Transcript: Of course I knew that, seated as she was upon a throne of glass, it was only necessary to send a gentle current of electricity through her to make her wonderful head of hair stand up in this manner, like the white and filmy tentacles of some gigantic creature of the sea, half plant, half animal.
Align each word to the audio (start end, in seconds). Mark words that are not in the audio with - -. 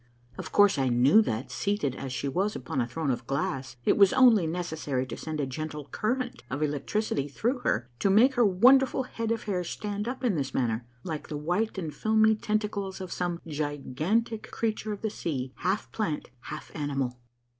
Of 0.35 0.51
course 0.51 0.79
I 0.79 0.89
knew 0.89 1.21
that, 1.21 1.51
seated 1.51 1.93
as 1.95 2.11
she 2.11 2.27
was 2.27 2.55
upon 2.55 2.81
a 2.81 2.87
throne 2.87 3.11
of 3.11 3.27
glass, 3.27 3.75
it 3.85 3.97
was 3.97 4.13
only 4.13 4.47
necessary 4.47 5.05
to 5.05 5.15
send 5.15 5.39
a 5.39 5.45
gentle 5.45 5.85
current 5.91 6.41
of 6.49 6.63
electricity 6.63 7.27
through 7.27 7.59
her 7.59 7.87
to 7.99 8.09
make 8.09 8.33
her 8.33 8.43
wonderful 8.43 9.03
head 9.03 9.31
of 9.31 9.43
hair 9.43 9.63
stand 9.63 10.07
up 10.07 10.23
in 10.23 10.33
this 10.33 10.55
manner, 10.55 10.87
like 11.03 11.27
the 11.27 11.37
white 11.37 11.77
and 11.77 11.93
filmy 11.93 12.33
tentacles 12.33 12.99
of 12.99 13.11
some 13.13 13.41
gigantic 13.45 14.49
creature 14.49 14.91
of 14.91 15.01
the 15.03 15.11
sea, 15.11 15.51
half 15.57 15.91
plant, 15.91 16.31
half 16.45 16.71
animal. 16.73 17.19